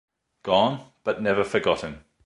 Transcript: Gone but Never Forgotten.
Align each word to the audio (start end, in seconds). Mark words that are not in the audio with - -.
Gone 0.41 0.89
but 1.03 1.21
Never 1.21 1.43
Forgotten. 1.43 2.03